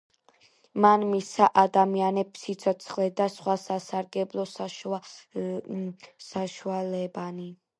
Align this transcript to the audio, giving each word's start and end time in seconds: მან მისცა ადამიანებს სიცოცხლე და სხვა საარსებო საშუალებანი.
მან 0.85 1.03
მისცა 1.09 1.49
ადამიანებს 1.63 2.45
სიცოცხლე 2.47 3.05
და 3.19 3.27
სხვა 3.33 3.55
საარსებო 3.67 4.47
საშუალებანი. 6.31 7.51